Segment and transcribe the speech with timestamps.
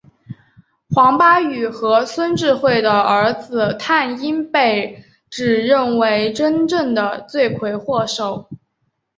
[0.89, 8.49] 黄巴宇和孙智慧的儿子泰英被指认为真正的罪魁祸首。